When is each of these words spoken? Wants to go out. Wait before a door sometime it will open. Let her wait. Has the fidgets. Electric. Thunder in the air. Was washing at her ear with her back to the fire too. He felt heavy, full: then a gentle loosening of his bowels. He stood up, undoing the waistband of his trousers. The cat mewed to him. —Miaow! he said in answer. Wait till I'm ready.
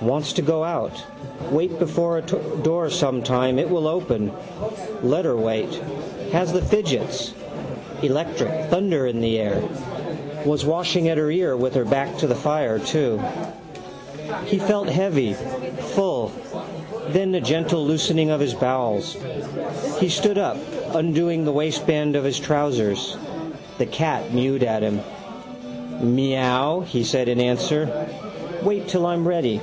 Wants 0.00 0.32
to 0.34 0.42
go 0.42 0.62
out. 0.62 0.92
Wait 1.50 1.76
before 1.80 2.18
a 2.18 2.22
door 2.22 2.88
sometime 2.88 3.58
it 3.58 3.68
will 3.68 3.88
open. 3.88 4.30
Let 5.02 5.24
her 5.24 5.36
wait. 5.36 5.72
Has 6.30 6.52
the 6.52 6.62
fidgets. 6.62 7.34
Electric. 8.02 8.70
Thunder 8.70 9.08
in 9.08 9.20
the 9.20 9.40
air. 9.40 9.60
Was 10.46 10.64
washing 10.64 11.08
at 11.08 11.18
her 11.18 11.32
ear 11.32 11.56
with 11.56 11.74
her 11.74 11.84
back 11.84 12.16
to 12.18 12.28
the 12.28 12.34
fire 12.36 12.78
too. 12.78 13.20
He 14.44 14.60
felt 14.60 14.88
heavy, 14.88 15.32
full: 15.32 16.30
then 17.08 17.34
a 17.34 17.40
gentle 17.40 17.84
loosening 17.84 18.30
of 18.30 18.38
his 18.38 18.54
bowels. 18.54 19.16
He 19.98 20.08
stood 20.10 20.38
up, 20.38 20.58
undoing 20.94 21.44
the 21.44 21.50
waistband 21.52 22.14
of 22.14 22.22
his 22.22 22.38
trousers. 22.38 23.16
The 23.78 23.86
cat 23.86 24.32
mewed 24.32 24.60
to 24.60 24.68
him. 24.78 25.00
—Miaow! 26.00 26.84
he 26.86 27.02
said 27.02 27.26
in 27.28 27.40
answer. 27.40 28.06
Wait 28.62 28.86
till 28.86 29.04
I'm 29.04 29.26
ready. 29.26 29.60